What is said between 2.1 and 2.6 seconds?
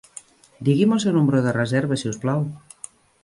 us plau.